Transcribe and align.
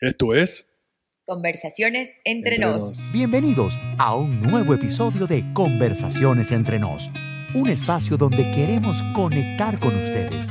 Esto 0.00 0.34
es 0.34 0.70
Conversaciones 1.24 2.12
entre, 2.26 2.56
Entre 2.56 2.58
nos. 2.58 2.80
Nos. 2.80 3.12
Bienvenidos 3.14 3.78
a 3.96 4.14
un 4.14 4.42
nuevo 4.42 4.74
episodio 4.74 5.26
de 5.26 5.42
Conversaciones 5.54 6.52
entre 6.52 6.78
nos, 6.78 7.10
un 7.54 7.70
espacio 7.70 8.18
donde 8.18 8.50
queremos 8.50 9.02
conectar 9.14 9.80
con 9.80 9.96
ustedes, 9.96 10.48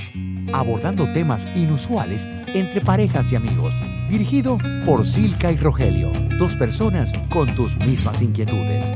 abordando 0.52 1.05
temas 1.13 1.46
inusuales 1.55 2.26
entre 2.55 2.81
parejas 2.81 3.31
y 3.31 3.36
amigos, 3.36 3.76
dirigido 4.10 4.58
por 4.84 5.05
Silka 5.05 5.52
y 5.52 5.57
Rogelio, 5.57 6.12
dos 6.39 6.55
personas 6.55 7.12
con 7.30 7.55
tus 7.55 7.77
mismas 7.77 8.23
inquietudes. 8.23 8.93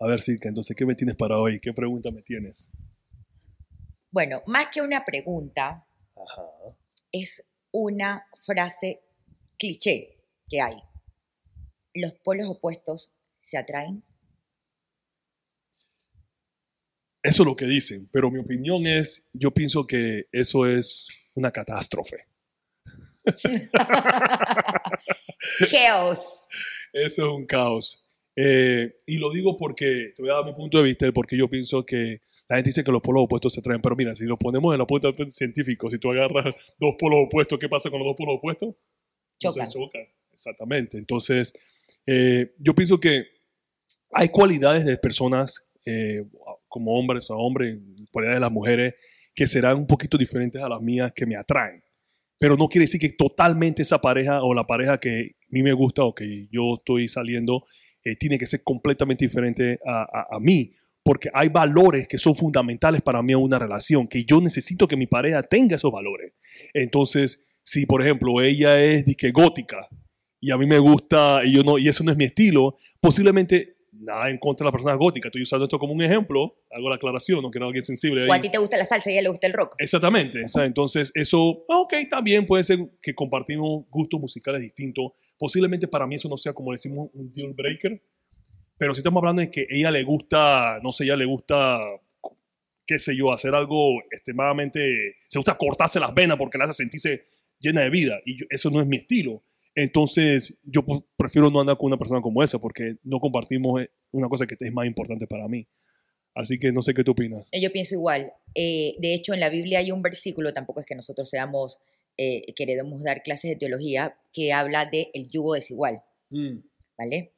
A 0.00 0.06
ver, 0.06 0.22
Silka, 0.22 0.48
entonces, 0.48 0.74
¿qué 0.74 0.86
me 0.86 0.94
tienes 0.94 1.16
para 1.16 1.36
hoy? 1.38 1.60
¿Qué 1.60 1.74
pregunta 1.74 2.10
me 2.10 2.22
tienes? 2.22 2.72
Bueno, 4.10 4.42
más 4.46 4.68
que 4.72 4.80
una 4.80 5.04
pregunta, 5.04 5.86
Ajá. 6.16 6.42
es 7.12 7.44
una 7.70 8.24
frase 8.46 9.02
cliché 9.58 10.16
que 10.48 10.60
hay. 10.60 10.76
Los 11.94 12.14
polos 12.14 12.48
opuestos 12.48 13.16
se 13.40 13.58
atraen. 13.58 14.04
Eso 17.22 17.42
es 17.42 17.46
lo 17.46 17.56
que 17.56 17.66
dicen, 17.66 18.08
pero 18.12 18.30
mi 18.30 18.38
opinión 18.38 18.86
es, 18.86 19.26
yo 19.32 19.50
pienso 19.50 19.86
que 19.86 20.28
eso 20.30 20.66
es 20.66 21.08
una 21.34 21.50
catástrofe. 21.50 22.28
Chaos. 25.70 26.46
Eso 26.92 27.26
es 27.26 27.34
un 27.34 27.46
caos. 27.46 28.06
Eh, 28.36 28.94
y 29.06 29.18
lo 29.18 29.32
digo 29.32 29.56
porque, 29.56 30.12
te 30.14 30.22
voy 30.22 30.30
a 30.30 30.34
dar 30.34 30.44
mi 30.44 30.52
punto 30.52 30.78
de 30.78 30.84
vista, 30.84 31.10
porque 31.12 31.36
yo 31.36 31.50
pienso 31.50 31.84
que 31.84 32.20
la 32.48 32.56
gente 32.56 32.70
dice 32.70 32.84
que 32.84 32.92
los 32.92 33.02
polos 33.02 33.24
opuestos 33.24 33.52
se 33.54 33.60
atraen, 33.60 33.80
pero 33.82 33.96
mira, 33.96 34.14
si 34.14 34.24
lo 34.24 34.36
ponemos 34.36 34.72
en 34.72 34.78
la 34.78 34.86
punta 34.86 35.08
científico, 35.28 35.90
si 35.90 35.98
tú 35.98 36.10
agarras 36.10 36.54
dos 36.78 36.94
polos 36.98 37.20
opuestos, 37.26 37.58
¿qué 37.58 37.68
pasa 37.68 37.90
con 37.90 37.98
los 38.00 38.06
dos 38.06 38.16
polos 38.16 38.36
opuestos? 38.38 38.68
No 38.70 39.50
se 39.50 39.58
Chocan. 39.60 39.68
chocan. 39.68 40.02
Exactamente. 40.32 40.98
Entonces, 40.98 41.52
eh, 42.06 42.54
yo 42.58 42.74
pienso 42.74 43.00
que 43.00 43.24
hay 44.12 44.28
cualidades 44.28 44.84
de 44.84 44.96
personas, 44.98 45.66
eh, 45.84 46.24
como 46.68 46.98
hombres 46.98 47.30
a 47.30 47.34
hombres, 47.34 47.78
cualidades 48.12 48.36
de 48.36 48.40
las 48.40 48.52
mujeres, 48.52 48.94
que 49.34 49.46
serán 49.46 49.76
un 49.76 49.86
poquito 49.86 50.16
diferentes 50.16 50.62
a 50.62 50.68
las 50.68 50.80
mías 50.80 51.12
que 51.14 51.26
me 51.26 51.36
atraen. 51.36 51.82
Pero 52.38 52.56
no 52.56 52.68
quiere 52.68 52.84
decir 52.84 53.00
que 53.00 53.10
totalmente 53.10 53.82
esa 53.82 53.98
pareja 54.00 54.42
o 54.42 54.54
la 54.54 54.66
pareja 54.66 54.98
que 54.98 55.36
a 55.42 55.46
mí 55.50 55.62
me 55.62 55.72
gusta 55.72 56.04
o 56.04 56.14
que 56.14 56.48
yo 56.50 56.74
estoy 56.78 57.08
saliendo 57.08 57.62
eh, 58.04 58.14
tiene 58.16 58.38
que 58.38 58.46
ser 58.46 58.62
completamente 58.62 59.24
diferente 59.24 59.80
a, 59.84 60.02
a- 60.02 60.36
a 60.36 60.40
mí. 60.40 60.70
Porque 61.06 61.30
hay 61.32 61.50
valores 61.50 62.08
que 62.08 62.18
son 62.18 62.34
fundamentales 62.34 63.00
para 63.00 63.22
mí 63.22 63.32
en 63.32 63.38
una 63.38 63.60
relación, 63.60 64.08
que 64.08 64.24
yo 64.24 64.40
necesito 64.40 64.88
que 64.88 64.96
mi 64.96 65.06
pareja 65.06 65.40
tenga 65.44 65.76
esos 65.76 65.92
valores. 65.92 66.32
Entonces, 66.74 67.44
si 67.62 67.86
por 67.86 68.02
ejemplo 68.02 68.42
ella 68.42 68.82
es 68.82 69.04
disque 69.04 69.30
gótica 69.30 69.88
y 70.40 70.50
a 70.50 70.56
mí 70.56 70.66
me 70.66 70.80
gusta 70.80 71.42
y 71.44 71.54
yo 71.54 71.62
no 71.62 71.78
y 71.78 71.86
eso 71.86 72.02
no 72.02 72.10
es 72.10 72.16
mi 72.16 72.24
estilo, 72.24 72.74
posiblemente 73.00 73.76
nada 73.92 74.30
en 74.30 74.38
contra 74.38 74.64
de 74.64 74.68
la 74.68 74.72
persona 74.72 74.96
gótica. 74.96 75.28
Estoy 75.28 75.42
usando 75.42 75.66
esto 75.66 75.78
como 75.78 75.92
un 75.92 76.02
ejemplo, 76.02 76.56
hago 76.72 76.88
la 76.88 76.96
aclaración, 76.96 77.40
no 77.40 77.52
quiero 77.52 77.66
alguien 77.66 77.84
sensible. 77.84 78.22
ahí. 78.22 78.28
O 78.28 78.32
a 78.32 78.40
ti 78.40 78.48
te 78.48 78.58
gusta 78.58 78.76
la 78.76 78.84
salsa 78.84 79.08
y 79.08 79.12
a 79.12 79.14
ella 79.14 79.22
le 79.22 79.28
gusta 79.28 79.46
el 79.46 79.52
rock. 79.52 79.76
Exactamente. 79.78 80.44
entonces, 80.64 81.12
eso, 81.14 81.64
ah, 81.68 81.82
ok, 81.82 81.94
también 82.10 82.46
puede 82.46 82.64
ser 82.64 82.80
que 83.00 83.14
compartimos 83.14 83.84
gustos 83.90 84.20
musicales 84.20 84.60
distintos. 84.60 85.12
Posiblemente 85.38 85.86
para 85.86 86.04
mí 86.08 86.16
eso 86.16 86.28
no 86.28 86.36
sea, 86.36 86.52
como 86.52 86.72
decimos, 86.72 87.10
un 87.14 87.32
deal 87.32 87.54
breaker. 87.54 88.02
Pero 88.78 88.94
si 88.94 89.00
estamos 89.00 89.20
hablando 89.20 89.40
de 89.42 89.50
que 89.50 89.66
ella 89.70 89.90
le 89.90 90.02
gusta, 90.04 90.78
no 90.82 90.92
sé, 90.92 91.04
ella 91.04 91.16
le 91.16 91.24
gusta, 91.24 91.78
qué 92.86 92.98
sé 92.98 93.16
yo, 93.16 93.32
hacer 93.32 93.54
algo 93.54 94.00
extremadamente, 94.10 95.14
se 95.28 95.38
gusta 95.38 95.56
cortarse 95.56 95.98
las 96.00 96.14
venas 96.14 96.36
porque 96.38 96.58
la 96.58 96.64
hace 96.64 96.74
sentirse 96.74 97.22
llena 97.58 97.82
de 97.82 97.90
vida. 97.90 98.18
Y 98.24 98.38
yo- 98.38 98.46
eso 98.50 98.70
no 98.70 98.80
es 98.80 98.86
mi 98.86 98.96
estilo. 98.98 99.42
Entonces, 99.74 100.58
yo 100.62 100.84
pues, 100.84 101.00
prefiero 101.16 101.50
no 101.50 101.60
andar 101.60 101.76
con 101.76 101.86
una 101.88 101.98
persona 101.98 102.20
como 102.20 102.42
esa 102.42 102.58
porque 102.58 102.96
no 103.02 103.18
compartimos 103.20 103.82
eh, 103.82 103.90
una 104.10 104.28
cosa 104.28 104.46
que 104.46 104.56
es 104.58 104.72
más 104.72 104.86
importante 104.86 105.26
para 105.26 105.48
mí. 105.48 105.66
Así 106.34 106.58
que 106.58 106.70
no 106.70 106.82
sé 106.82 106.92
qué 106.94 107.02
tú 107.02 107.12
opinas. 107.12 107.46
Eh, 107.52 107.60
Yo 107.62 107.72
pienso 107.72 107.94
igual. 107.94 108.32
Eh, 108.54 108.94
de 108.98 109.14
hecho, 109.14 109.32
en 109.34 109.40
la 109.40 109.48
Biblia 109.48 109.78
hay 109.78 109.90
un 109.90 110.02
versículo, 110.02 110.52
tampoco 110.52 110.80
es 110.80 110.86
que 110.86 110.94
nosotros 110.94 111.28
seamos, 111.30 111.78
eh, 112.18 112.52
queremos 112.54 113.02
dar 113.02 113.22
clases 113.22 113.50
de 113.50 113.56
teología, 113.56 114.18
que 114.32 114.52
habla 114.52 114.84
de 114.86 115.10
el 115.14 115.30
yugo 115.30 115.54
desigual, 115.54 116.02
¿vale? 116.98 117.32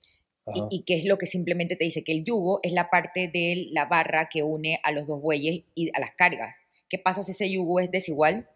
Y, 0.54 0.62
y 0.70 0.82
que 0.84 0.96
es 0.96 1.04
lo 1.04 1.18
que 1.18 1.26
simplemente 1.26 1.76
te 1.76 1.84
dice 1.84 2.04
que 2.04 2.12
el 2.12 2.24
yugo 2.24 2.60
es 2.62 2.72
la 2.72 2.90
parte 2.90 3.28
de 3.28 3.68
la 3.70 3.86
barra 3.86 4.28
que 4.28 4.42
une 4.42 4.80
a 4.82 4.92
los 4.92 5.06
dos 5.06 5.20
bueyes 5.20 5.64
y 5.74 5.90
a 5.94 6.00
las 6.00 6.12
cargas. 6.12 6.56
¿Qué 6.88 6.98
pasa 6.98 7.22
si 7.22 7.32
ese 7.32 7.50
yugo 7.50 7.80
es 7.80 7.90
desigual? 7.90 8.48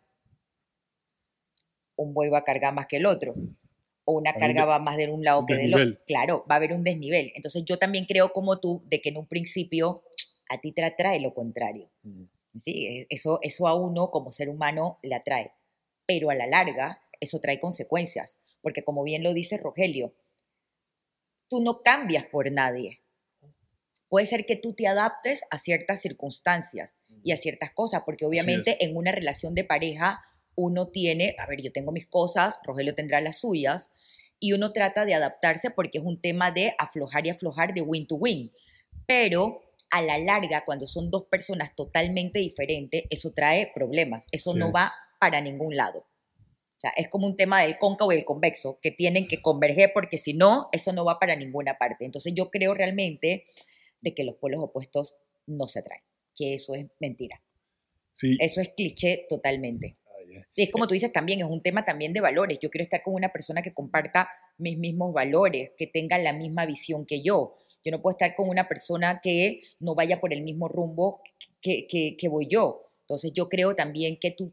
Un 1.97 2.15
buey 2.15 2.31
va 2.31 2.39
a 2.39 2.45
cargar 2.45 2.75
más 2.75 2.87
que 2.87 2.97
el 2.97 3.07
otro. 3.07 3.35
O 4.05 4.19
una 4.19 4.33
carga 4.33 4.65
va 4.65 4.79
más 4.79 4.97
de 4.97 5.09
un 5.09 5.23
lado 5.23 5.47
que 5.47 5.55
del 5.55 5.75
otro. 5.75 6.03
Claro, 6.07 6.45
va 6.51 6.55
a 6.55 6.59
haber 6.59 6.73
un 6.73 6.83
desnivel. 6.83 7.33
Entonces 7.37 7.65
yo 7.65 7.79
también 7.79 8.07
creo 8.07 8.33
como 8.33 8.59
tú 8.59 8.81
de 8.87 9.01
que 9.01 9.11
en 9.11 9.19
un 9.19 9.27
principio 9.27 10.03
a 10.49 10.61
ti 10.61 10.73
te 10.73 10.83
atrae 10.85 11.21
lo 11.21 11.35
contrario. 11.35 11.87
Mm. 12.03 12.25
Sí, 12.59 12.87
e- 12.87 13.07
eso, 13.11 13.39
eso 13.43 13.69
a 13.69 13.75
uno 13.75 14.11
como 14.11 14.33
ser 14.33 14.49
humano 14.49 14.99
le 15.03 15.15
atrae. 15.15 15.53
Pero 16.07 16.31
a 16.31 16.35
la 16.35 16.47
larga, 16.47 17.01
eso 17.21 17.41
trae 17.41 17.61
consecuencias. 17.61 18.39
Porque 18.61 18.83
como 18.83 19.05
bien 19.05 19.23
lo 19.23 19.35
dice 19.35 19.57
Rogelio, 19.57 20.15
tú 21.53 21.61
no 21.61 21.83
cambias 21.83 22.25
por 22.25 22.51
nadie. 22.51 23.03
Puede 24.09 24.25
ser 24.25 24.47
que 24.47 24.57
tú 24.57 24.73
te 24.73 24.89
adaptes 24.89 25.43
a 25.51 25.59
ciertas 25.59 26.01
circunstancias 26.01 26.97
y 27.23 27.33
a 27.33 27.37
ciertas 27.37 27.73
cosas, 27.73 28.05
porque 28.07 28.25
obviamente 28.25 28.83
en 28.83 28.97
una 28.97 29.13
relación 29.13 29.55
de 29.55 29.62
pareja 29.62 30.25
uno 30.55 30.89
tiene, 30.89 31.37
a 31.39 31.45
ver, 31.45 31.61
yo 31.61 31.71
tengo 31.71 31.93
mis 31.93 32.07
cosas, 32.07 32.59
Rogelio 32.65 32.95
tendrá 32.95 33.21
las 33.21 33.41
suyas, 33.41 33.93
y 34.41 34.55
uno 34.55 34.73
trata 34.73 35.05
de 35.05 35.12
adaptarse 35.12 35.71
porque 35.71 35.99
es 35.99 36.05
un 36.05 36.23
tema 36.23 36.53
de 36.53 36.75
aflojar 36.79 37.27
y 37.27 37.31
aflojar 37.31 37.75
de 37.75 37.83
win 37.83 38.07
to 38.07 38.15
win. 38.15 38.51
Pero 39.05 39.61
a 39.91 40.01
la 40.01 40.17
larga, 40.17 40.65
cuando 40.65 40.87
son 40.87 41.11
dos 41.11 41.25
personas 41.27 41.77
totalmente 41.77 42.39
diferentes, 42.39 43.05
eso 43.11 43.35
trae 43.35 43.71
problemas. 43.75 44.27
Eso 44.33 44.53
Sí. 44.53 44.59
no 44.59 44.73
va 44.73 44.95
para 45.21 45.43
ningún 45.43 45.77
lado. 45.77 46.07
O 46.82 46.88
sea, 46.88 46.93
es 46.97 47.09
como 47.09 47.28
un 47.28 47.37
tema 47.37 47.62
del 47.62 47.78
cóncavo 47.78 48.12
y 48.12 48.16
el 48.16 48.25
convexo, 48.25 48.81
que 48.82 48.91
tienen 48.91 49.28
que 49.28 49.41
converger 49.41 49.93
porque 49.94 50.19
si 50.19 50.34
no, 50.34 50.69
eso 50.72 50.93
no 50.93 51.04
va 51.04 51.20
para 51.20 51.37
ninguna 51.37 51.78
parte. 51.78 52.04
Entonces 52.04 52.34
yo 52.34 52.50
creo 52.50 52.75
realmente 52.75 53.47
de 54.00 54.15
que 54.15 54.25
los 54.25 54.34
polos 54.34 54.60
opuestos 54.60 55.16
no 55.47 55.69
se 55.69 55.78
atraen, 55.78 56.03
que 56.34 56.54
eso 56.54 56.75
es 56.75 56.87
mentira. 56.98 57.41
Sí. 58.15 58.37
Eso 58.41 58.60
es 58.60 58.70
cliché 58.70 59.26
totalmente. 59.28 59.97
Ay, 60.19 60.38
eh. 60.38 60.44
Y 60.56 60.62
es 60.65 60.70
como 60.70 60.88
tú 60.88 60.94
dices 60.94 61.12
también, 61.12 61.38
es 61.38 61.47
un 61.47 61.62
tema 61.62 61.84
también 61.84 62.12
de 62.12 62.20
valores. 62.20 62.59
Yo 62.60 62.69
quiero 62.69 62.82
estar 62.82 63.00
con 63.00 63.14
una 63.14 63.28
persona 63.28 63.62
que 63.62 63.72
comparta 63.72 64.28
mis 64.59 64.76
mismos 64.76 65.12
valores, 65.12 65.70
que 65.78 65.87
tenga 65.87 66.19
la 66.19 66.32
misma 66.32 66.66
visión 66.66 67.06
que 67.06 67.22
yo. 67.22 67.59
Yo 67.84 67.93
no 67.93 68.03
puedo 68.03 68.16
estar 68.16 68.34
con 68.34 68.49
una 68.49 68.66
persona 68.66 69.20
que 69.22 69.62
no 69.78 69.94
vaya 69.94 70.20
por 70.20 70.32
el 70.32 70.43
mismo 70.43 70.66
rumbo 70.66 71.20
que, 71.60 71.87
que, 71.87 72.16
que 72.19 72.28
voy 72.28 72.49
yo. 72.49 72.88
Entonces 73.03 73.32
yo 73.32 73.49
creo 73.49 73.76
también 73.76 74.19
que 74.19 74.32
tú, 74.32 74.53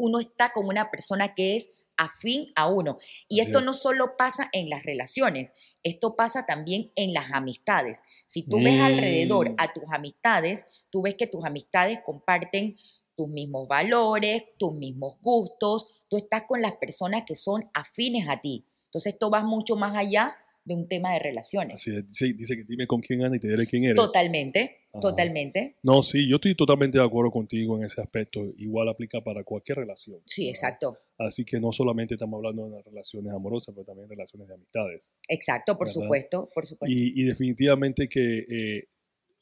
uno 0.00 0.18
está 0.18 0.52
con 0.52 0.66
una 0.66 0.90
persona 0.90 1.34
que 1.34 1.56
es 1.56 1.70
afín 1.96 2.50
a 2.54 2.68
uno. 2.68 2.96
Y 3.28 3.40
esto 3.40 3.58
es. 3.58 3.64
no 3.64 3.74
solo 3.74 4.16
pasa 4.16 4.48
en 4.52 4.70
las 4.70 4.82
relaciones, 4.84 5.52
esto 5.82 6.16
pasa 6.16 6.46
también 6.46 6.90
en 6.96 7.12
las 7.12 7.30
amistades. 7.32 8.02
Si 8.26 8.42
tú 8.42 8.56
ves 8.62 8.76
Mm. 8.78 8.80
alrededor 8.80 9.54
a 9.58 9.72
tus 9.74 9.84
amistades, 9.92 10.64
tú 10.88 11.02
ves 11.02 11.14
que 11.16 11.26
tus 11.26 11.44
amistades 11.44 12.00
comparten 12.04 12.76
tus 13.16 13.28
mismos 13.28 13.68
valores, 13.68 14.44
tus 14.56 14.72
mismos 14.72 15.18
gustos, 15.20 15.88
tú 16.08 16.16
estás 16.16 16.44
con 16.48 16.62
las 16.62 16.72
personas 16.76 17.24
que 17.26 17.34
son 17.34 17.68
afines 17.74 18.26
a 18.30 18.40
ti. 18.40 18.64
Entonces 18.86 19.12
esto 19.12 19.30
va 19.30 19.42
mucho 19.44 19.76
más 19.76 19.94
allá 19.94 20.34
de 20.64 20.74
un 20.74 20.88
tema 20.88 21.12
de 21.12 21.18
relaciones. 21.18 21.74
Así 21.74 21.94
es. 21.94 22.06
Dice, 22.06 22.32
dice 22.32 22.56
que 22.56 22.64
dime 22.64 22.86
con 22.86 23.00
quién 23.02 23.22
anda 23.22 23.36
y 23.36 23.40
te 23.40 23.48
diré 23.48 23.66
quién 23.66 23.84
eres. 23.84 23.96
Totalmente, 23.96 24.79
Ajá. 24.92 25.00
totalmente. 25.00 25.76
No, 25.82 26.02
sí, 26.02 26.28
yo 26.28 26.36
estoy 26.36 26.54
totalmente 26.54 26.98
de 26.98 27.04
acuerdo 27.04 27.30
contigo 27.30 27.76
en 27.78 27.84
ese 27.84 28.00
aspecto. 28.00 28.40
Igual 28.58 28.88
aplica 28.88 29.20
para 29.22 29.44
cualquier 29.44 29.78
relación. 29.78 30.20
Sí, 30.26 30.46
¿verdad? 30.46 30.50
exacto. 30.56 30.96
Así 31.18 31.44
que 31.44 31.60
no 31.60 31.70
solamente 31.72 32.14
estamos 32.14 32.38
hablando 32.38 32.64
de 32.68 32.76
las 32.76 32.84
relaciones 32.84 33.32
amorosas, 33.32 33.74
pero 33.74 33.84
también 33.84 34.08
relaciones 34.08 34.48
de 34.48 34.54
amistades. 34.54 35.12
Exacto, 35.28 35.76
por 35.78 35.86
¿Verdad? 35.86 36.02
supuesto, 36.02 36.48
por 36.54 36.66
supuesto. 36.66 36.92
Y, 36.96 37.12
y 37.20 37.24
definitivamente 37.24 38.08
que 38.08 38.38
eh, 38.48 38.88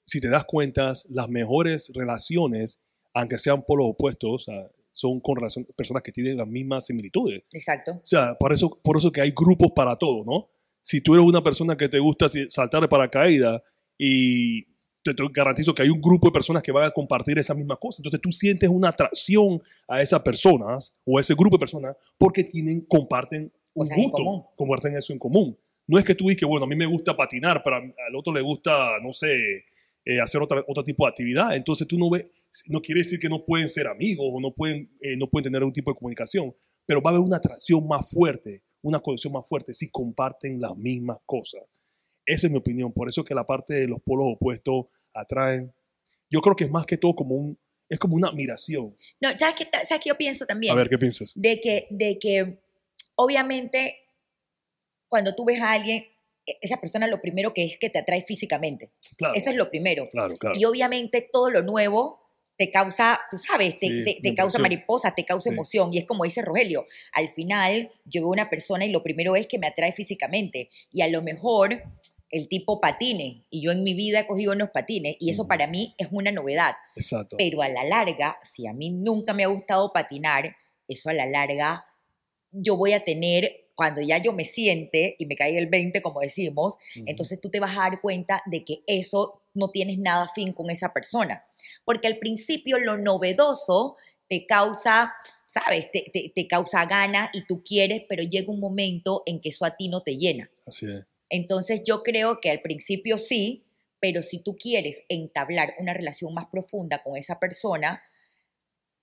si 0.04 0.20
te 0.20 0.28
das 0.28 0.44
cuenta, 0.44 0.92
las 1.10 1.28
mejores 1.28 1.90
relaciones, 1.94 2.80
aunque 3.14 3.38
sean 3.38 3.62
polos 3.64 3.86
opuestos, 3.90 4.30
o 4.30 4.38
sea, 4.38 4.70
son 4.92 5.20
con 5.20 5.36
relación- 5.36 5.66
personas 5.76 6.02
que 6.02 6.12
tienen 6.12 6.36
las 6.36 6.46
mismas 6.48 6.86
similitudes. 6.86 7.42
Exacto. 7.52 7.92
O 7.92 8.00
sea, 8.06 8.34
por 8.38 8.52
eso, 8.52 8.78
por 8.82 8.96
eso 8.98 9.12
que 9.12 9.20
hay 9.20 9.32
grupos 9.34 9.70
para 9.74 9.96
todo, 9.96 10.24
¿no? 10.24 10.48
Si 10.82 11.00
tú 11.00 11.14
eres 11.14 11.24
una 11.26 11.42
persona 11.42 11.76
que 11.76 11.88
te 11.88 11.98
gusta 11.98 12.26
saltar 12.48 12.80
de 12.82 12.88
paracaídas 12.88 13.62
y 13.96 14.64
te, 15.14 15.22
te 15.22 15.32
garantizo 15.32 15.74
que 15.74 15.82
hay 15.82 15.90
un 15.90 16.00
grupo 16.00 16.28
de 16.28 16.32
personas 16.32 16.62
que 16.62 16.72
van 16.72 16.84
a 16.84 16.90
compartir 16.90 17.38
esa 17.38 17.54
misma 17.54 17.76
cosa, 17.76 18.00
entonces 18.00 18.20
tú 18.20 18.32
sientes 18.32 18.68
una 18.68 18.88
atracción 18.88 19.62
a 19.86 20.02
esas 20.02 20.20
personas 20.20 20.92
o 21.04 21.18
a 21.18 21.20
ese 21.20 21.34
grupo 21.34 21.56
de 21.56 21.60
personas 21.60 21.96
porque 22.18 22.44
tienen, 22.44 22.82
comparten 22.82 23.52
un 23.74 23.86
Cosas 23.86 23.96
en 23.96 24.04
gusto, 24.04 24.50
comparten 24.56 24.96
eso 24.96 25.12
en 25.12 25.18
común. 25.18 25.58
No 25.86 25.98
es 25.98 26.04
que 26.04 26.14
tú 26.14 26.24
digas 26.24 26.40
que, 26.40 26.46
bueno, 26.46 26.66
a 26.66 26.68
mí 26.68 26.76
me 26.76 26.86
gusta 26.86 27.16
patinar, 27.16 27.62
pero 27.64 27.76
al 27.76 28.16
otro 28.16 28.32
le 28.32 28.42
gusta, 28.42 28.98
no 29.02 29.12
sé, 29.12 29.64
eh, 30.04 30.20
hacer 30.20 30.40
otra, 30.42 30.64
otro 30.66 30.84
tipo 30.84 31.04
de 31.04 31.10
actividad. 31.10 31.54
Entonces 31.54 31.86
tú 31.86 31.98
no 31.98 32.10
ves, 32.10 32.26
no 32.66 32.80
quiere 32.80 33.00
decir 33.00 33.18
que 33.18 33.28
no 33.28 33.44
pueden 33.44 33.68
ser 33.68 33.86
amigos 33.86 34.26
o 34.32 34.40
no 34.40 34.52
pueden, 34.52 34.90
eh, 35.00 35.16
no 35.16 35.28
pueden 35.28 35.44
tener 35.44 35.62
un 35.62 35.72
tipo 35.72 35.90
de 35.90 35.96
comunicación, 35.96 36.54
pero 36.86 37.02
va 37.02 37.10
a 37.10 37.14
haber 37.14 37.24
una 37.24 37.36
atracción 37.36 37.86
más 37.86 38.08
fuerte, 38.10 38.62
una 38.82 39.00
conexión 39.00 39.32
más 39.32 39.46
fuerte 39.48 39.74
si 39.74 39.90
comparten 39.90 40.60
las 40.60 40.76
mismas 40.76 41.18
cosas. 41.26 41.62
Esa 42.28 42.46
es 42.46 42.50
mi 42.52 42.58
opinión. 42.58 42.92
Por 42.92 43.08
eso 43.08 43.24
que 43.24 43.34
la 43.34 43.44
parte 43.46 43.74
de 43.74 43.88
los 43.88 44.00
polos 44.02 44.26
opuestos 44.28 44.86
atraen. 45.14 45.72
Yo 46.30 46.40
creo 46.42 46.54
que 46.54 46.64
es 46.64 46.70
más 46.70 46.84
que 46.84 46.98
todo 46.98 47.14
como 47.14 47.34
un, 47.34 47.58
es 47.88 47.98
como 47.98 48.14
una 48.16 48.28
admiración. 48.28 48.94
No, 49.20 49.34
¿sabes 49.36 49.54
qué, 49.56 49.64
¿sabes 49.84 50.02
qué 50.04 50.10
yo 50.10 50.16
pienso 50.18 50.44
también? 50.44 50.72
A 50.72 50.76
ver, 50.76 50.88
¿qué 50.90 50.98
piensas? 50.98 51.32
De 51.34 51.58
que, 51.60 51.86
de 51.90 52.18
que, 52.18 52.58
obviamente, 53.16 53.96
cuando 55.08 55.34
tú 55.34 55.44
ves 55.46 55.60
a 55.60 55.72
alguien, 55.72 56.04
e- 56.46 56.58
esa 56.60 56.76
persona 56.78 57.06
lo 57.06 57.20
primero 57.20 57.54
que 57.54 57.64
es 57.64 57.78
que 57.78 57.88
te 57.90 57.98
atrae 57.98 58.22
físicamente. 58.24 58.90
Claro, 59.16 59.34
Eso 59.34 59.50
es 59.50 59.56
lo 59.56 59.70
primero. 59.70 60.08
claro, 60.10 60.36
claro. 60.36 60.58
Y 60.58 60.64
obviamente 60.66 61.26
todo 61.32 61.50
lo 61.50 61.62
nuevo 61.62 62.20
te 62.58 62.70
causa, 62.72 63.20
tú 63.30 63.36
sabes, 63.38 63.76
te, 63.76 63.86
Sí, 63.88 64.04
te- 64.04 64.18
te 64.20 64.34
causa 64.34 64.58
mariposas, 64.58 65.14
te 65.14 65.24
causa 65.24 65.48
Sí. 65.48 65.54
emoción. 65.54 65.94
Y 65.94 65.98
es 65.98 66.04
como 66.06 66.24
dice 66.24 66.42
Rogelio, 66.42 66.86
al 67.12 67.28
final 67.28 67.92
yo 68.04 68.20
veo 68.22 68.30
una 68.30 68.50
persona 68.50 68.84
y 68.84 68.90
lo 68.90 69.02
primero 69.02 69.36
es 69.36 69.46
que 69.46 69.58
me 69.60 69.68
atrae 69.68 69.92
físicamente. 69.92 70.68
Y 70.90 71.02
a 71.02 71.08
lo 71.08 71.22
mejor 71.22 71.82
el 72.30 72.48
tipo 72.48 72.80
patine. 72.80 73.44
Y 73.50 73.62
yo 73.62 73.72
en 73.72 73.82
mi 73.82 73.94
vida 73.94 74.20
he 74.20 74.26
cogido 74.26 74.52
unos 74.52 74.70
patines. 74.70 75.16
Y 75.18 75.30
eso 75.30 75.46
para 75.46 75.66
mí 75.66 75.94
es 75.98 76.08
una 76.10 76.30
novedad. 76.32 76.74
Exacto. 76.96 77.36
Pero 77.38 77.62
a 77.62 77.68
la 77.68 77.84
larga, 77.84 78.38
si 78.42 78.66
a 78.66 78.72
mí 78.72 78.90
nunca 78.90 79.32
me 79.34 79.44
ha 79.44 79.48
gustado 79.48 79.92
patinar, 79.92 80.56
eso 80.86 81.10
a 81.10 81.12
la 81.14 81.26
larga 81.26 81.84
yo 82.50 82.76
voy 82.76 82.92
a 82.94 83.04
tener, 83.04 83.66
cuando 83.74 84.00
ya 84.00 84.18
yo 84.18 84.32
me 84.32 84.44
siente 84.44 85.14
y 85.18 85.26
me 85.26 85.36
caiga 85.36 85.58
el 85.58 85.66
20, 85.66 86.00
como 86.02 86.20
decimos, 86.20 86.76
entonces 87.06 87.40
tú 87.40 87.50
te 87.50 87.60
vas 87.60 87.76
a 87.76 87.80
dar 87.82 88.00
cuenta 88.00 88.42
de 88.46 88.64
que 88.64 88.82
eso 88.86 89.42
no 89.54 89.70
tienes 89.70 89.98
nada 89.98 90.30
fin 90.34 90.52
con 90.52 90.70
esa 90.70 90.92
persona. 90.92 91.44
Porque 91.84 92.08
al 92.08 92.18
principio 92.18 92.78
lo 92.78 92.96
novedoso 92.96 93.96
te 94.28 94.46
causa, 94.46 95.12
¿sabes? 95.46 95.90
Te, 95.92 96.10
te- 96.12 96.32
te 96.34 96.46
causa 96.48 96.84
ganas 96.86 97.30
y 97.34 97.42
tú 97.46 97.62
quieres, 97.62 98.02
pero 98.08 98.22
llega 98.22 98.50
un 98.50 98.60
momento 98.60 99.22
en 99.26 99.40
que 99.40 99.50
eso 99.50 99.64
a 99.64 99.76
ti 99.76 99.88
no 99.88 100.02
te 100.02 100.16
llena. 100.16 100.50
Así 100.66 100.86
es. 100.86 101.04
Entonces 101.30 101.82
yo 101.84 102.02
creo 102.02 102.40
que 102.40 102.50
al 102.50 102.60
principio 102.60 103.18
sí, 103.18 103.64
pero 104.00 104.22
si 104.22 104.42
tú 104.42 104.56
quieres 104.56 105.02
entablar 105.08 105.74
una 105.78 105.94
relación 105.94 106.32
más 106.34 106.46
profunda 106.50 107.02
con 107.02 107.16
esa 107.16 107.38
persona, 107.38 108.02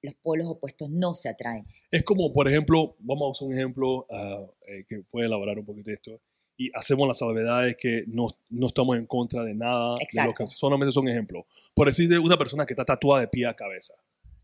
los 0.01 0.15
polos 0.15 0.47
opuestos 0.47 0.89
no 0.89 1.15
se 1.15 1.29
atraen. 1.29 1.65
Es 1.91 2.03
como, 2.03 2.31
por 2.31 2.47
ejemplo, 2.47 2.95
vamos 2.99 3.27
a 3.27 3.31
usar 3.31 3.47
un 3.47 3.53
ejemplo 3.53 4.05
ah, 4.09 4.45
eh, 4.67 4.85
que 4.87 5.01
puede 5.09 5.27
elaborar 5.27 5.59
un 5.59 5.65
poquito 5.65 5.91
esto. 5.91 6.21
Y 6.57 6.71
hacemos 6.73 7.05
las 7.05 7.17
salvedades 7.17 7.75
que 7.75 8.05
no, 8.07 8.29
no 8.49 8.67
estamos 8.67 8.95
en 8.97 9.05
contra 9.07 9.43
de 9.43 9.53
nada, 9.53 9.95
de 9.95 9.97
lo 9.97 10.01
Exacto. 10.01 10.45
que 10.45 10.47
solamente 10.47 10.93
son 10.93 11.09
ejemplos. 11.09 11.45
Por 11.73 11.87
decir 11.87 12.07
de 12.07 12.17
una 12.17 12.37
persona 12.37 12.65
que 12.65 12.73
está 12.73 12.85
tatuada 12.85 13.21
de 13.21 13.27
pie 13.27 13.45
a 13.45 13.55
cabeza, 13.55 13.93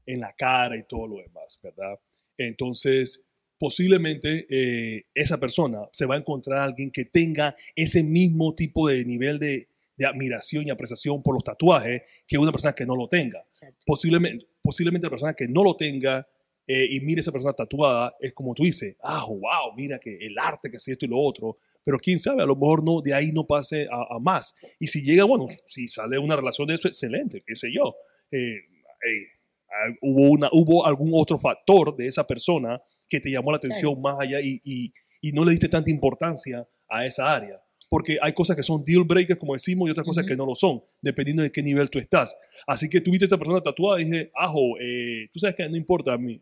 en 0.06 0.20
la 0.20 0.34
cara 0.34 0.76
y 0.76 0.84
todo 0.84 1.08
lo 1.08 1.18
demás, 1.18 1.58
¿verdad? 1.64 1.98
Entonces, 2.38 3.24
posiblemente 3.62 4.48
eh, 4.50 5.06
esa 5.14 5.40
persona 5.40 5.88
se 5.92 6.08
va 6.08 6.16
a 6.16 6.18
encontrar 6.18 6.58
a 6.58 6.64
alguien 6.64 6.90
que 6.90 7.06
tenga 7.06 7.56
ese 7.76 8.04
mismo 8.04 8.56
tipo 8.56 8.88
de 8.88 9.06
nivel 9.06 9.38
de, 9.38 9.68
de 9.96 10.06
admiración 10.08 10.68
y 10.68 10.72
apreciación 10.72 11.22
por 11.22 11.36
los 11.36 11.44
tatuajes 11.44 12.02
que 12.26 12.40
una 12.40 12.52
persona 12.52 12.74
que 12.74 12.88
no 12.88 12.96
lo 12.96 13.08
tenga 13.08 13.46
posiblemente, 13.86 14.48
posiblemente 14.64 15.06
la 15.06 15.12
persona 15.12 15.36
que 15.36 15.48
no 15.48 15.64
lo 15.64 15.76
tenga 15.76 16.28
eh, 16.66 16.88
y 16.90 17.02
mire 17.02 17.22
esa 17.22 17.32
persona 17.32 17.54
tatuada, 17.54 18.16
es 18.20 18.34
como 18.34 18.56
tú 18.56 18.64
dices, 18.64 18.96
ah, 19.04 19.26
wow, 19.28 19.76
mira 19.78 20.00
que 20.00 20.18
el 20.18 20.40
arte, 20.40 20.72
que 20.72 20.80
si 20.80 20.90
esto 20.90 21.06
y 21.06 21.10
lo 21.10 21.20
otro, 21.20 21.58
pero 21.84 22.00
quién 22.00 22.18
sabe, 22.18 22.42
a 22.42 22.48
lo 22.48 22.56
mejor 22.56 22.84
no, 22.84 23.00
de 23.00 23.14
ahí 23.14 23.32
no 23.32 23.46
pase 23.46 23.88
a, 23.92 24.16
a 24.16 24.20
más. 24.20 24.56
Y 24.80 24.88
si 24.88 25.04
llega, 25.04 25.26
bueno, 25.26 25.46
si 25.68 25.88
sale 25.88 26.18
una 26.18 26.36
relación 26.36 26.68
de 26.68 26.74
eso, 26.74 26.88
excelente, 26.88 27.44
qué 27.46 27.56
sé 27.56 27.72
yo. 27.72 27.96
Eh, 28.32 28.56
eh, 28.56 29.98
hubo, 30.02 30.32
una, 30.32 30.50
hubo 30.52 30.86
algún 30.86 31.12
otro 31.14 31.38
factor 31.38 31.96
de 31.96 32.08
esa 32.08 32.26
persona 32.26 32.82
que 33.12 33.20
te 33.20 33.30
llamó 33.30 33.52
la 33.52 33.58
atención 33.58 34.02
más 34.02 34.16
allá 34.20 34.40
y, 34.42 34.62
y, 34.64 34.94
y 35.22 35.32
no 35.34 35.44
le 35.44 35.52
diste 35.52 35.68
tanta 35.68 35.92
importancia 35.92 36.66
a 36.88 37.06
esa 37.06 37.36
área. 37.36 37.62
Porque 37.90 38.18
hay 38.22 38.32
cosas 38.32 38.56
que 38.56 38.64
son 38.64 38.86
deal 38.86 39.04
breakers, 39.04 39.38
como 39.38 39.52
decimos, 39.52 39.90
y 39.90 39.92
otras 39.92 40.06
cosas 40.06 40.24
que 40.26 40.38
no 40.38 40.46
lo 40.46 40.56
son, 40.56 40.82
dependiendo 41.02 41.44
de 41.44 41.52
qué 41.52 41.62
nivel 41.62 41.90
tú 41.90 42.00
estás. 42.00 42.34
Así 42.66 42.88
que 42.88 43.02
tuviste 43.02 43.26
a 43.26 43.28
esa 43.28 43.38
persona 43.38 43.60
tatuada 43.60 44.00
y 44.00 44.06
dije, 44.06 44.32
ajo, 44.34 44.80
eh, 44.80 45.28
tú 45.34 45.40
sabes 45.42 45.58
que 45.58 45.68
no 45.68 45.76
importa, 45.76 46.18
mi- 46.18 46.42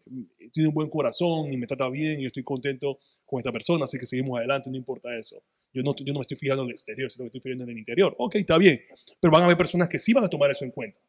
tiene 0.52 0.70
un 0.70 0.76
buen 0.76 0.90
corazón 0.92 1.52
y 1.52 1.58
me 1.58 1.66
trata 1.66 1.90
bien 1.90 2.20
y 2.20 2.24
yo 2.24 2.28
estoy 2.28 2.44
contento 2.44 3.00
con 3.26 3.40
esta 3.40 3.52
persona, 3.52 3.86
así 3.86 3.98
que 3.98 4.06
seguimos 4.06 4.38
adelante, 4.38 4.70
no 4.70 4.78
importa 4.78 5.10
eso. 5.18 5.42
Yo 5.74 5.82
no, 5.82 5.96
yo 5.96 6.14
no 6.14 6.20
me 6.20 6.22
estoy 6.22 6.38
fijando 6.38 6.62
en 6.64 6.70
el 6.70 6.74
exterior, 6.74 7.10
sino 7.10 7.24
que 7.24 7.28
estoy 7.30 7.42
fijando 7.42 7.64
en 7.64 7.72
el 7.72 7.78
interior. 7.80 8.16
Ok, 8.20 8.36
está 8.36 8.60
bien, 8.60 8.80
pero 9.20 9.32
van 9.32 9.42
a 9.42 9.46
haber 9.46 9.58
personas 9.58 9.90
que 9.90 9.98
sí 9.98 10.14
van 10.14 10.26
a 10.26 10.30
tomar 10.30 10.52
eso 10.52 10.66
en 10.66 10.72
cuenta, 10.72 11.00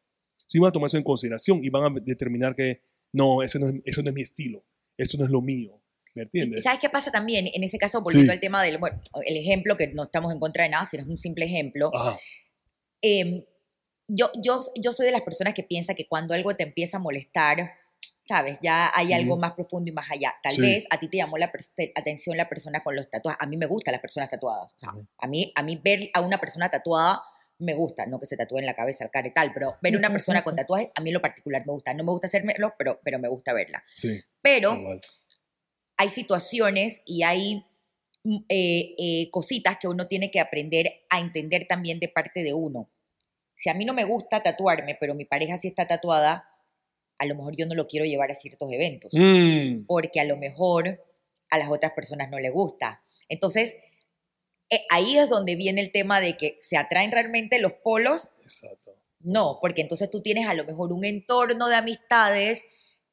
sí 0.47 0.57
van 0.57 0.69
a 0.69 0.71
tomar 0.71 0.87
eso 0.87 0.97
en 0.97 1.03
consideración 1.03 1.63
y 1.63 1.69
van 1.69 1.83
a 1.83 1.99
determinar 2.01 2.55
que 2.55 2.81
no, 3.13 3.43
eso 3.43 3.59
no 3.59 3.67
es, 3.69 3.75
eso 3.85 4.01
no 4.01 4.09
es 4.09 4.15
mi 4.15 4.21
estilo, 4.21 4.63
eso 4.97 5.17
no 5.17 5.25
es 5.25 5.31
lo 5.31 5.41
mío. 5.41 5.81
¿Me 6.13 6.23
¿Y 6.23 6.25
entiendes? 6.25 6.63
¿Sabes 6.63 6.79
qué 6.79 6.89
pasa 6.89 7.09
también? 7.11 7.49
En 7.53 7.63
ese 7.63 7.77
caso, 7.77 8.01
volviendo 8.01 8.31
Sí. 8.31 8.35
al 8.35 8.41
tema 8.41 8.61
del, 8.63 8.77
bueno, 8.79 8.99
el 9.25 9.37
ejemplo, 9.37 9.77
que 9.77 9.87
no 9.87 10.03
estamos 10.03 10.33
en 10.33 10.39
contra 10.39 10.63
de 10.65 10.69
nada, 10.69 10.85
sino 10.85 11.03
es 11.03 11.09
un 11.09 11.17
simple 11.17 11.45
ejemplo. 11.45 11.89
Ajá, 11.95 12.17
eh, 13.01 13.47
yo, 14.07 14.29
yo, 14.43 14.59
yo 14.75 14.91
soy 14.91 15.05
de 15.05 15.11
las 15.13 15.21
personas 15.21 15.53
que 15.53 15.63
piensa 15.63 15.93
que 15.93 16.07
cuando 16.07 16.33
algo 16.33 16.53
te 16.55 16.63
empieza 16.63 16.97
a 16.97 16.99
molestar, 16.99 17.71
sabes, 18.27 18.59
ya 18.61 18.91
hay 18.93 19.13
algo 19.13 19.37
más 19.37 19.53
profundo 19.53 19.89
y 19.89 19.93
más 19.93 20.11
allá. 20.11 20.33
Tal 20.43 20.53
Sí. 20.55 20.61
vez 20.61 20.85
a 20.89 20.99
ti 20.99 21.07
te 21.07 21.17
llamó 21.17 21.37
la 21.37 21.49
atención 21.95 22.35
la 22.35 22.49
persona 22.49 22.83
con 22.83 22.95
los 22.95 23.09
tatuajes. 23.09 23.41
A 23.41 23.47
mí 23.47 23.55
me 23.57 23.65
gustan 23.67 23.93
las 23.93 24.01
personas 24.01 24.29
tatuadas. 24.29 24.69
O 24.75 24.79
sea, 24.79 24.89
a, 25.17 25.27
mí, 25.27 25.51
a 25.55 25.63
mí 25.63 25.79
ver 25.81 26.09
a 26.13 26.19
una 26.21 26.39
persona 26.39 26.69
tatuada 26.69 27.21
me 27.61 27.73
gusta, 27.73 28.05
no 28.05 28.19
que 28.19 28.25
se 28.25 28.35
tatúe 28.37 28.57
en 28.59 28.65
la 28.65 28.73
cabeza, 28.75 29.03
el 29.03 29.09
cara 29.11 29.27
y 29.27 29.33
tal, 29.33 29.51
pero 29.53 29.77
ver 29.81 29.95
una 29.95 30.11
persona 30.11 30.43
con 30.43 30.55
tatuajes 30.57 30.89
a 30.95 31.01
mí 31.01 31.09
en 31.09 31.13
lo 31.15 31.21
particular 31.21 31.65
me 31.65 31.73
gusta. 31.73 31.93
No 31.93 32.03
me 32.03 32.11
gusta 32.11 32.27
hacérmelo, 32.27 32.73
pero, 32.77 32.99
pero 33.03 33.19
me 33.19 33.27
gusta 33.27 33.53
verla. 33.53 33.83
sí, 33.91 34.21
Pero 34.41 34.75
igual. 34.75 35.01
hay 35.97 36.09
situaciones 36.09 37.01
y 37.05 37.23
hay 37.23 37.65
mm, 38.23 38.37
eh, 38.49 38.95
eh, 38.97 39.29
cositas 39.31 39.77
que 39.79 39.87
uno 39.87 40.07
tiene 40.07 40.31
que 40.31 40.39
aprender 40.39 40.91
a 41.09 41.19
entender 41.19 41.65
también 41.67 41.99
de 41.99 42.07
parte 42.07 42.43
de 42.43 42.53
uno. 42.53 42.89
Si 43.55 43.69
a 43.69 43.73
mí 43.75 43.85
no 43.85 43.93
me 43.93 44.03
gusta 44.05 44.41
tatuarme, 44.41 44.97
pero 44.99 45.13
mi 45.13 45.25
pareja 45.25 45.55
sí 45.57 45.67
está 45.67 45.87
tatuada, 45.87 46.47
a 47.19 47.25
lo 47.27 47.35
mejor 47.35 47.55
yo 47.55 47.67
no 47.67 47.75
lo 47.75 47.87
quiero 47.87 48.05
llevar 48.05 48.31
a 48.31 48.33
ciertos 48.33 48.71
eventos, 48.71 49.11
Mm, 49.13 49.85
porque 49.85 50.19
a 50.19 50.25
lo 50.25 50.37
mejor 50.37 50.99
a 51.51 51.57
las 51.59 51.69
otras 51.69 51.91
personas 51.93 52.31
no 52.31 52.39
les 52.39 52.51
gusta. 52.51 53.03
Entonces, 53.29 53.75
ahí 54.89 55.17
es 55.17 55.29
donde 55.29 55.55
viene 55.55 55.81
el 55.81 55.91
tema 55.91 56.21
de 56.21 56.37
que 56.37 56.57
se 56.61 56.77
atraen 56.77 57.11
realmente 57.11 57.59
los 57.59 57.73
polos 57.73 58.31
exacto. 58.41 58.95
no, 59.19 59.57
porque 59.61 59.81
entonces 59.81 60.09
tú 60.09 60.21
tienes 60.21 60.47
a 60.47 60.53
lo 60.53 60.65
mejor 60.65 60.93
un 60.93 61.03
entorno 61.03 61.67
de 61.67 61.75
amistades 61.75 62.63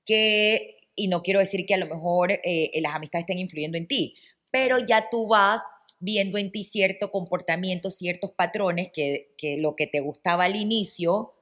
que, 0.04 0.76
y 0.94 1.08
no 1.08 1.22
quiero 1.22 1.40
decir 1.40 1.66
que 1.66 1.74
a 1.74 1.78
lo 1.78 1.86
mejor 1.86 2.32
eh, 2.32 2.70
las 2.80 2.94
amistades 2.94 3.24
estén 3.24 3.38
influyendo 3.38 3.76
en 3.76 3.86
ti, 3.86 4.16
pero 4.50 4.78
ya 4.78 5.08
tú 5.10 5.26
vas 5.28 5.62
viendo 6.00 6.38
en 6.38 6.52
ti 6.52 6.64
cierto 6.64 7.10
comportamiento, 7.10 7.90
ciertos 7.90 8.30
patrones 8.32 8.90
que, 8.92 9.34
que 9.36 9.58
lo 9.58 9.74
que 9.74 9.86
te 9.86 10.00
gustaba 10.00 10.44
al 10.44 10.56
inicio 10.56 11.34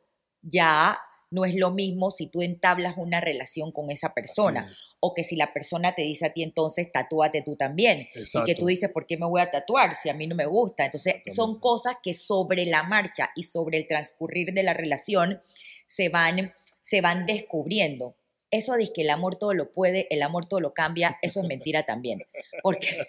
ya 0.43 0.99
no 1.37 1.45
es 1.45 1.55
lo 1.55 1.71
mismo 1.71 2.11
si 2.11 2.29
tú 2.29 2.41
entablas 2.41 2.97
una 2.97 3.21
relación 3.21 3.71
con 3.71 3.91
esa 3.91 4.15
persona 4.15 4.73
o 5.01 5.13
que 5.13 5.23
si 5.23 5.37
la 5.37 5.53
persona 5.53 5.95
te 5.95 6.01
dice 6.01 6.25
a 6.25 6.33
ti 6.33 6.43
entonces 6.43 6.91
tatúate 6.91 7.43
tú 7.43 7.57
también 7.57 8.09
y 8.15 8.45
que 8.47 8.55
tú 8.55 8.65
dices, 8.65 8.89
¿por 8.89 9.07
qué 9.07 9.19
me 9.19 9.27
voy 9.27 9.43
a 9.43 9.51
tatuar 9.51 9.95
si 9.97 10.09
a 10.09 10.15
mí 10.15 10.27
no 10.27 10.35
me 10.35 10.47
gusta? 10.47 10.87
Entonces, 10.87 11.17
son 11.35 11.61
cosas 11.61 11.97
que 12.03 12.15
sobre 12.15 12.65
la 12.65 12.85
marcha 12.85 13.33
y 13.37 13.43
sobre 13.43 13.77
el 13.77 13.87
transcurrir 13.87 14.55
de 14.55 14.63
la 14.63 14.73
relación 14.73 15.43
se 15.87 16.09
van, 16.09 16.55
se 16.81 17.03
van 17.03 17.27
descubriendo. 17.27 18.17
Eso 18.51 18.73
de 18.73 18.91
que 18.91 19.03
el 19.03 19.11
amor 19.11 19.37
todo 19.37 19.53
lo 19.53 19.73
puede, 19.73 20.07
el 20.09 20.23
amor 20.23 20.47
todo 20.47 20.61
lo 20.61 20.73
cambia, 20.73 21.19
eso 21.21 21.43
es 21.43 21.47
mentira 21.47 21.83
también. 21.85 22.23
Porque, 22.63 23.07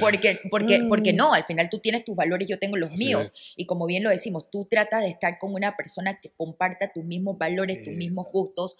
porque, 0.00 0.40
porque, 0.50 0.84
porque 0.88 1.12
no, 1.12 1.34
al 1.34 1.44
final 1.44 1.68
tú 1.68 1.80
tienes 1.80 2.04
tus 2.04 2.16
valores, 2.16 2.48
yo 2.48 2.58
tengo 2.58 2.76
los 2.76 2.92
Así 2.92 3.04
míos. 3.04 3.32
Y 3.56 3.66
como 3.66 3.86
bien 3.86 4.02
lo 4.02 4.10
decimos, 4.10 4.50
tú 4.50 4.66
tratas 4.70 5.02
de 5.02 5.10
estar 5.10 5.36
con 5.38 5.52
una 5.52 5.76
persona 5.76 6.20
que 6.20 6.30
comparta 6.30 6.92
tus 6.92 7.04
mismos 7.04 7.36
valores, 7.38 7.82
tus 7.82 7.94
mismos 7.94 8.26
gustos. 8.32 8.76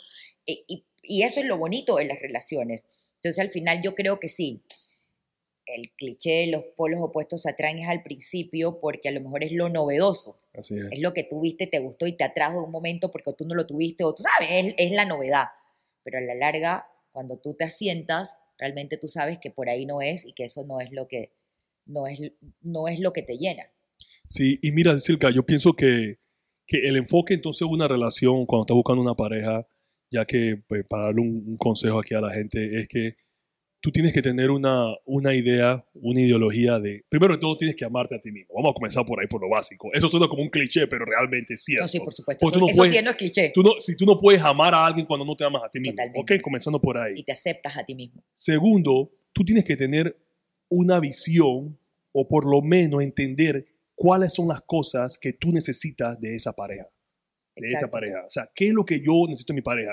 y, 0.47 0.85
y 1.03 1.23
eso 1.23 1.41
es 1.41 1.47
lo 1.47 1.59
bonito 1.59 1.97
de 1.97 2.07
las 2.07 2.21
relaciones. 2.21 2.85
Entonces, 3.17 3.39
al 3.39 3.51
final 3.51 3.83
yo 3.83 3.95
creo 3.95 4.21
que 4.21 4.29
sí, 4.29 4.63
el 5.67 5.91
cliché, 5.97 6.47
los 6.47 6.63
polos 6.77 7.01
opuestos 7.03 7.43
se 7.43 7.51
atraen 7.51 7.79
es 7.79 7.89
al 7.89 8.03
principio 8.03 8.79
porque 8.81 9.09
a 9.09 9.13
lo 9.13 9.21
mejor 9.21 9.43
es 9.43 9.53
lo 9.53 9.69
novedoso, 9.69 10.39
Así 10.55 10.79
es. 10.79 10.87
es 10.93 11.01
lo 11.01 11.13
que 11.13 11.25
tuviste, 11.25 11.67
te 11.67 11.81
gustó 11.81 12.07
y 12.07 12.13
te 12.13 12.25
atrajo 12.25 12.59
en 12.59 12.65
un 12.67 12.71
momento 12.71 13.11
porque 13.11 13.33
tú 13.33 13.47
no 13.47 13.55
lo 13.55 13.67
tuviste 13.67 14.05
o 14.05 14.15
tú 14.15 14.23
sabes, 14.23 14.49
es, 14.51 14.75
es 14.79 14.93
la 14.93 15.05
novedad. 15.05 15.47
Pero 16.05 16.19
a 16.19 16.21
la 16.21 16.35
larga, 16.35 16.89
cuando 17.11 17.39
tú 17.39 17.55
te 17.55 17.65
asientas, 17.65 18.39
realmente 18.59 18.97
tú 18.97 19.09
sabes 19.09 19.39
que 19.39 19.51
por 19.51 19.69
ahí 19.69 19.87
no 19.87 20.03
es 20.03 20.25
y 20.25 20.33
que 20.33 20.45
eso 20.45 20.65
no 20.67 20.81
es 20.81 20.91
lo 20.93 21.09
que, 21.09 21.33
no 21.85 22.07
es, 22.07 22.19
no 22.61 22.89
es 22.89 23.01
lo 23.01 23.13
que 23.13 23.23
te 23.23 23.39
llena. 23.39 23.65
Sí, 24.29 24.59
y 24.63 24.73
mira, 24.73 24.99
Silka, 24.99 25.31
yo 25.31 25.45
pienso 25.45 25.75
que, 25.75 26.19
que 26.67 26.79
el 26.89 26.97
enfoque 26.97 27.35
entonces 27.35 27.61
de 27.61 27.73
una 27.73 27.89
relación, 27.89 28.47
cuando 28.47 28.65
estás 28.65 28.75
buscando 28.75 29.03
una 29.03 29.15
pareja, 29.15 29.67
ya 30.11 30.25
que 30.25 30.63
pues, 30.67 30.85
para 30.87 31.05
darle 31.05 31.21
un, 31.23 31.45
un 31.47 31.57
consejo 31.57 32.01
aquí 32.01 32.15
a 32.15 32.21
la 32.21 32.33
gente, 32.33 32.79
es 32.79 32.89
que 32.89 33.17
tú 33.81 33.93
tienes 33.93 34.13
que 34.13 34.23
tener 34.23 34.51
una, 34.51 34.87
una 35.05 35.35
idea, 35.35 35.85
una 35.95 36.21
ideología 36.21 36.81
de, 36.81 37.05
primero 37.09 37.35
de 37.35 37.41
todo 37.41 37.57
tienes 37.57 37.77
que 37.77 37.85
amarte 37.85 38.17
a 38.17 38.21
ti 38.21 38.33
mismo. 38.33 38.55
Vamos 38.55 38.71
a 38.71 38.75
comenzar 38.75 39.05
por 39.07 39.21
ahí, 39.21 39.27
por 39.29 39.41
lo 39.41 39.49
básico. 39.49 39.91
Eso 39.93 40.09
suena 40.09 40.27
como 40.29 40.43
un 40.43 40.49
cliché, 40.49 40.87
pero 40.89 41.05
realmente 41.05 41.55
es 41.55 41.63
cierto. 41.65 41.85
No, 41.85 41.89
sí, 41.89 42.01
por 42.01 42.13
supuesto. 42.15 42.45
Porque 42.45 42.57
Eso, 42.57 42.65
no 42.67 42.71
eso 42.71 42.77
puedes- 42.79 42.97
sí 42.97 43.03
no 43.05 43.11
es 43.11 43.17
cliché. 43.17 43.51
Tú 43.55 43.63
no, 43.63 43.73
si 43.81 43.97
tú 43.97 44.05
no 44.07 44.19
puedes 44.19 44.43
amar 44.43 44.75
a 44.75 44.85
alguien 44.87 45.07
cuando 45.07 45.25
no 45.25 45.37
te 45.37 45.45
amas 45.45 45.63
a 45.65 45.69
ti 45.71 45.79
mismo. 45.79 45.93
Totalmente. 45.97 46.35
Ok, 46.35 46.41
comenzando 46.43 46.81
por 46.81 46.99
ahí. 46.99 47.15
Y 47.17 47.23
te 47.23 47.33
aceptas 47.33 47.77
a 47.77 47.85
ti 47.85 47.95
mismo. 47.95 48.25
Segundo, 48.35 49.13
tú 49.33 49.45
tienes 49.45 49.65
que 49.65 49.77
tener 49.77 50.17
una 50.69 50.99
visión 50.99 51.79
o 52.13 52.27
por 52.27 52.45
lo 52.51 52.63
menos 52.63 53.03
entender 53.03 53.67
cuáles 53.95 54.33
son 54.33 54.49
las 54.49 54.63
cosas 54.63 55.17
que 55.19 55.33
tú 55.33 55.53
necesitas 55.53 56.21
de 56.21 56.35
esa 56.35 56.53
pareja. 56.55 56.89
De 57.55 57.67
esta 57.69 57.79
Exacto. 57.79 57.91
pareja. 57.93 58.23
O 58.27 58.31
sea, 58.31 58.51
¿qué 58.55 58.69
es 58.69 58.73
lo 58.75 58.85
que 58.85 59.01
yo 59.01 59.27
necesito 59.29 59.53
en 59.53 59.57
mi 59.57 59.63
pareja? 59.63 59.93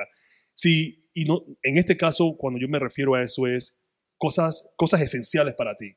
Si, 0.53 1.02
y 1.13 1.25
no, 1.25 1.43
en 1.61 1.77
este 1.77 1.95
caso, 1.97 2.35
cuando 2.37 2.59
yo 2.59 2.67
me 2.67 2.79
refiero 2.79 3.15
a 3.15 3.21
eso, 3.21 3.47
es 3.47 3.77
cosas, 4.17 4.69
cosas 4.75 5.01
esenciales 5.01 5.53
para 5.55 5.75
ti. 5.75 5.95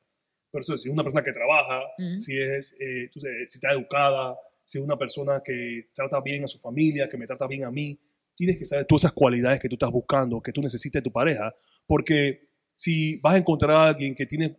Por 0.50 0.60
eso, 0.62 0.76
si 0.76 0.88
es 0.88 0.92
una 0.92 1.02
persona 1.02 1.22
que 1.22 1.32
trabaja, 1.32 1.80
Ujú. 1.98 2.18
si, 2.18 2.38
es, 2.38 2.76
eh, 2.80 3.08
tú 3.12 3.20
sabes, 3.20 3.52
si 3.52 3.58
está 3.58 3.72
educada, 3.72 4.36
si 4.64 4.78
es 4.78 4.84
una 4.84 4.98
persona 4.98 5.40
que 5.44 5.90
trata 5.94 6.20
bien 6.20 6.44
a 6.44 6.48
su 6.48 6.58
familia, 6.58 7.08
que 7.08 7.16
me 7.16 7.26
trata 7.26 7.46
bien 7.46 7.64
a 7.64 7.70
mí, 7.70 7.98
tienes 8.34 8.58
que 8.58 8.64
saber 8.64 8.84
todas 8.84 9.04
esas 9.04 9.12
cualidades 9.12 9.60
que 9.60 9.68
tú 9.68 9.76
estás 9.76 9.90
buscando, 9.90 10.42
que 10.42 10.52
tú 10.52 10.60
necesitas 10.60 11.02
de 11.02 11.04
tu 11.04 11.12
pareja, 11.12 11.54
porque 11.86 12.50
si 12.74 13.16
vas 13.16 13.34
a 13.34 13.38
encontrar 13.38 13.70
a 13.72 13.88
alguien 13.88 14.14
que 14.14 14.26
tiene 14.26 14.58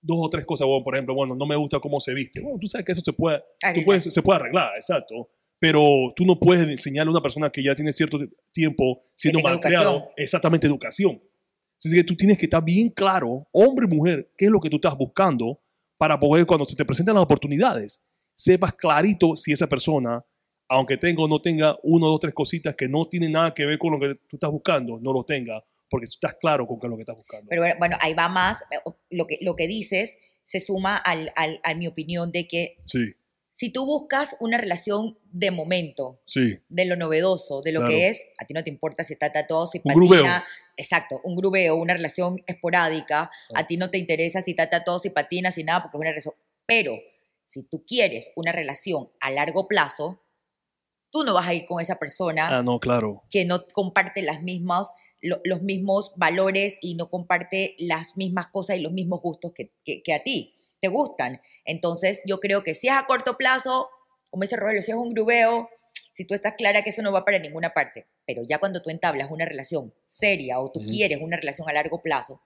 dos 0.00 0.18
o 0.20 0.28
tres 0.28 0.44
cosas, 0.44 0.66
bueno, 0.66 0.84
por 0.84 0.94
ejemplo, 0.94 1.14
bueno, 1.14 1.34
no 1.34 1.46
me 1.46 1.56
gusta 1.56 1.80
cómo 1.80 2.00
se 2.00 2.14
viste, 2.14 2.40
bueno, 2.40 2.58
tú 2.60 2.66
sabes 2.66 2.84
que 2.84 2.92
eso 2.92 3.00
se 3.00 3.12
puede, 3.12 3.42
tú 3.74 3.84
puedes, 3.84 4.04
se 4.04 4.22
puede 4.22 4.40
arreglar, 4.40 4.76
exacto, 4.76 5.30
pero 5.58 6.12
tú 6.14 6.24
no 6.24 6.38
puedes 6.38 6.68
enseñarle 6.68 7.08
a 7.10 7.12
una 7.12 7.22
persona 7.22 7.50
que 7.50 7.62
ya 7.62 7.74
tiene 7.74 7.92
cierto 7.92 8.18
tiempo 8.52 9.00
siendo 9.14 9.38
tenga 9.38 9.50
malcriado 9.52 10.08
exactamente 10.16 10.66
educación. 10.66 11.20
Así 11.78 11.94
que 11.94 12.04
tú 12.04 12.16
tienes 12.16 12.38
que 12.38 12.46
estar 12.46 12.62
bien 12.64 12.88
claro, 12.90 13.46
hombre 13.52 13.86
y 13.90 13.94
mujer, 13.94 14.30
qué 14.36 14.46
es 14.46 14.50
lo 14.50 14.60
que 14.60 14.68
tú 14.70 14.76
estás 14.76 14.96
buscando 14.96 15.60
para 15.96 16.18
poder, 16.18 16.44
cuando 16.46 16.64
se 16.64 16.76
te 16.76 16.84
presenten 16.84 17.14
las 17.14 17.22
oportunidades, 17.24 18.00
sepas 18.34 18.72
clarito 18.74 19.36
si 19.36 19.52
esa 19.52 19.68
persona, 19.68 20.24
aunque 20.68 20.96
tenga 20.96 21.22
o 21.22 21.28
no 21.28 21.40
tenga 21.40 21.76
uno, 21.82 22.06
dos, 22.08 22.20
tres 22.20 22.34
cositas 22.34 22.74
que 22.74 22.88
no 22.88 23.06
tienen 23.08 23.32
nada 23.32 23.54
que 23.54 23.64
ver 23.64 23.78
con 23.78 23.92
lo 23.92 24.00
que 24.00 24.14
tú 24.28 24.36
estás 24.36 24.50
buscando, 24.50 24.98
no 25.00 25.12
lo 25.12 25.24
tenga, 25.24 25.64
porque 25.88 26.06
tú 26.06 26.12
estás 26.14 26.34
claro 26.40 26.66
con 26.66 26.78
qué 26.78 26.86
es 26.86 26.90
lo 26.90 26.96
que 26.96 27.02
estás 27.02 27.16
buscando. 27.16 27.46
Pero 27.48 27.62
bueno, 27.78 27.96
ahí 28.00 28.12
va 28.14 28.28
más. 28.28 28.62
eh, 28.70 28.90
Lo 29.10 29.26
que, 29.26 29.38
lo 29.40 29.54
que 29.56 29.66
dices 29.66 30.18
se 30.44 30.60
suma 30.60 30.96
al, 30.96 31.32
al- 31.36 31.60
a 31.64 31.74
mi 31.74 31.86
opinión 31.86 32.32
de 32.32 32.46
que 32.48 32.76
sí, 32.84 33.12
si 33.58 33.70
tú 33.72 33.84
buscas 33.84 34.36
una 34.38 34.56
relación 34.56 35.18
de 35.32 35.50
momento, 35.50 36.20
sí, 36.24 36.58
de 36.68 36.84
lo 36.84 36.94
novedoso, 36.94 37.60
de 37.60 37.72
lo 37.72 37.80
Claro. 37.80 37.92
que 37.92 38.08
es, 38.08 38.22
a 38.40 38.44
ti 38.46 38.54
no 38.54 38.62
te 38.62 38.70
importa 38.70 39.02
si 39.02 39.14
está 39.14 39.32
tatuado, 39.32 39.66
si 39.66 39.80
Un 39.82 39.94
grubeo. 39.94 40.22
patina. 40.22 40.44
Exacto, 40.76 41.20
un 41.24 41.34
grubeo, 41.34 41.74
una 41.74 41.94
relación 41.94 42.36
esporádica. 42.46 43.22
Ah. 43.52 43.60
A 43.60 43.66
ti 43.66 43.76
no 43.76 43.90
te 43.90 43.98
interesa 43.98 44.42
si 44.42 44.52
está 44.52 44.70
tatuado, 44.70 45.00
si 45.00 45.10
patina, 45.10 45.50
si 45.50 45.64
nada, 45.64 45.82
porque 45.82 45.96
es 45.96 46.00
una 46.00 46.10
relación. 46.10 46.34
Pero 46.66 46.92
si 47.44 47.64
tú 47.64 47.84
quieres 47.84 48.30
una 48.36 48.52
relación 48.52 49.10
a 49.18 49.32
largo 49.32 49.66
plazo, 49.66 50.22
tú 51.10 51.24
no 51.24 51.34
vas 51.34 51.48
a 51.48 51.54
ir 51.54 51.64
con 51.64 51.80
esa 51.80 51.98
persona 51.98 52.58
ah, 52.58 52.62
no, 52.62 52.78
claro, 52.78 53.24
que 53.28 53.44
no 53.44 53.66
comparte 53.72 54.22
las 54.22 54.40
mismas, 54.40 54.92
lo- 55.20 55.40
los 55.42 55.62
mismos 55.62 56.12
valores 56.16 56.78
y 56.80 56.94
no 56.94 57.10
comparte 57.10 57.74
las 57.78 58.16
mismas 58.16 58.46
cosas 58.48 58.76
y 58.76 58.80
los 58.82 58.92
mismos 58.92 59.20
gustos 59.20 59.52
que, 59.52 59.72
que- 59.84 60.00
que 60.04 60.14
a 60.14 60.22
ti 60.22 60.54
te 60.80 60.88
gustan. 60.88 61.40
Entonces, 61.64 62.22
yo 62.24 62.40
creo 62.40 62.62
que 62.62 62.74
si 62.74 62.88
es 62.88 62.94
a 62.94 63.04
corto 63.06 63.36
plazo, 63.36 63.88
como 64.30 64.42
dice 64.42 64.56
Rogelio, 64.56 64.82
si 64.82 64.90
es 64.92 64.96
un 64.96 65.10
grubeo, 65.10 65.68
si 66.12 66.24
tú 66.24 66.34
estás 66.34 66.54
clara 66.54 66.82
que 66.82 66.90
eso 66.90 67.02
no 67.02 67.12
va 67.12 67.24
para 67.24 67.38
ninguna 67.38 67.70
parte, 67.70 68.06
pero 68.26 68.42
ya 68.42 68.58
cuando 68.58 68.82
tú 68.82 68.90
entablas 68.90 69.30
una 69.30 69.44
relación 69.44 69.92
seria 70.04 70.60
o 70.60 70.70
tú 70.70 70.80
quieres 70.86 71.20
una 71.22 71.36
relación 71.36 71.68
a 71.68 71.72
largo 71.72 72.02
plazo, 72.02 72.40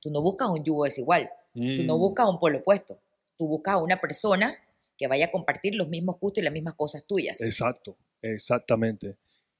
tú 0.00 0.10
no 0.10 0.20
buscas 0.22 0.48
un 0.48 0.64
yugo 0.64 0.84
desigual, 0.84 1.30
tú 1.52 1.84
no 1.84 1.96
Mm. 1.96 2.00
buscas 2.00 2.26
un 2.28 2.38
polo 2.40 2.58
opuesto, 2.58 3.00
tú 3.36 3.46
buscas 3.46 3.74
a 3.74 3.78
una 3.78 4.00
persona 4.00 4.56
que 4.98 5.06
vaya 5.06 5.26
a 5.26 5.30
compartir 5.30 5.74
los 5.74 5.88
mismos 5.88 6.18
gustos 6.20 6.42
y 6.42 6.44
las 6.44 6.52
mismas 6.52 6.74
cosas 6.74 7.06
tuyas. 7.06 7.40
Exacto, 7.40 7.96
exactamente. 8.20 9.16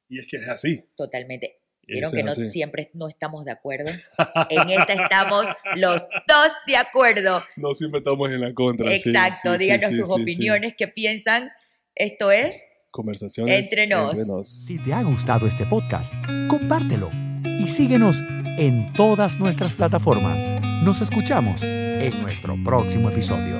Y 0.08 0.18
es 0.18 0.26
que 0.26 0.36
es 0.36 0.48
así. 0.48 0.84
Totalmente. 0.96 1.60
Vieron 1.86 2.12
que 2.12 2.22
no 2.22 2.32
así. 2.32 2.48
siempre 2.48 2.90
no 2.94 3.08
estamos 3.08 3.44
de 3.44 3.50
acuerdo. 3.52 3.90
En 4.50 4.70
esta 4.70 4.92
estamos 4.92 5.46
los 5.76 6.02
dos 6.28 6.52
de 6.66 6.76
acuerdo. 6.76 7.42
No 7.56 7.74
siempre 7.74 7.98
estamos 7.98 8.30
en 8.30 8.40
la 8.40 8.54
contra. 8.54 8.88
sí, 8.98 9.08
Exacto. 9.10 9.52
sí, 9.52 9.58
sí, 9.58 9.64
Díganos 9.64 9.90
sí, 9.90 9.96
sus 9.96 10.06
sí, 10.08 10.14
sí. 10.14 10.22
opiniones, 10.22 10.74
qué 10.78 10.88
piensan. 10.88 11.50
Esto 11.94 12.30
es 12.30 12.62
Conversaciones 12.92 13.64
Entre 13.64 13.86
nos. 13.86 14.48
Si 14.48 14.78
te 14.82 14.92
ha 14.92 15.02
gustado 15.02 15.46
este 15.46 15.64
podcast, 15.66 16.12
compártelo 16.48 17.10
y 17.44 17.68
síguenos 17.68 18.18
en 18.58 18.92
todas 18.94 19.38
nuestras 19.38 19.72
plataformas. 19.74 20.48
Nos 20.82 21.00
escuchamos 21.00 21.62
en 21.62 22.20
nuestro 22.22 22.56
próximo 22.64 23.10
episodio. 23.10 23.56